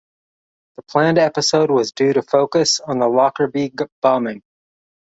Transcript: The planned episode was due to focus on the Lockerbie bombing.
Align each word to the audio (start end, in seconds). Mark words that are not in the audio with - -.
The 0.77 0.81
planned 0.81 1.19
episode 1.19 1.69
was 1.69 1.91
due 1.91 2.13
to 2.13 2.23
focus 2.23 2.79
on 2.79 2.97
the 2.97 3.07
Lockerbie 3.07 3.71
bombing. 4.01 4.41